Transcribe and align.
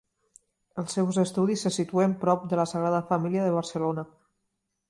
Els 0.83 0.95
seus 0.97 1.19
estudis 1.25 1.67
se 1.67 1.71
situen 1.77 2.17
prop 2.25 2.49
de 2.55 2.61
la 2.63 2.67
Sagrada 2.75 3.05
Família 3.13 3.47
de 3.49 3.55
Barcelona. 3.61 4.09